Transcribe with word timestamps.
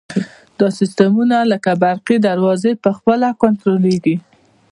دا 0.59 0.67
سیسټمونه 0.79 1.37
لکه 1.51 1.71
برقي 1.83 2.17
دروازې 2.27 2.71
په 2.83 2.89
خپله 2.97 3.27
کنټرولیږي. 3.41 4.15